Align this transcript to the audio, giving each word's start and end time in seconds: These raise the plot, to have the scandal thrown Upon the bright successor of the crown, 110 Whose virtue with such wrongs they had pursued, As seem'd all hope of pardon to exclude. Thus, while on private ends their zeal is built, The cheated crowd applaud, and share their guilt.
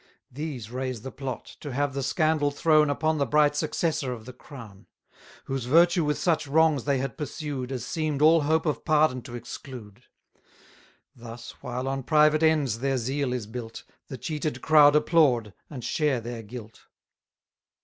These 0.31 0.71
raise 0.71 1.03
the 1.03 1.11
plot, 1.11 1.45
to 1.59 1.73
have 1.73 1.93
the 1.93 2.01
scandal 2.01 2.49
thrown 2.49 2.89
Upon 2.89 3.19
the 3.19 3.25
bright 3.27 3.55
successor 3.55 4.11
of 4.11 4.25
the 4.25 4.33
crown, 4.33 4.87
110 5.45 5.45
Whose 5.45 5.65
virtue 5.65 6.03
with 6.03 6.17
such 6.17 6.47
wrongs 6.47 6.85
they 6.85 6.97
had 6.97 7.19
pursued, 7.19 7.71
As 7.71 7.85
seem'd 7.85 8.19
all 8.19 8.41
hope 8.41 8.65
of 8.65 8.83
pardon 8.83 9.21
to 9.21 9.35
exclude. 9.35 10.05
Thus, 11.15 11.51
while 11.61 11.87
on 11.87 12.01
private 12.01 12.41
ends 12.41 12.79
their 12.79 12.97
zeal 12.97 13.31
is 13.31 13.45
built, 13.45 13.83
The 14.07 14.17
cheated 14.17 14.63
crowd 14.63 14.95
applaud, 14.95 15.53
and 15.69 15.83
share 15.83 16.19
their 16.19 16.41
guilt. 16.41 16.87